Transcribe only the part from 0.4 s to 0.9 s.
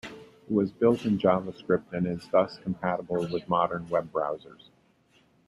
was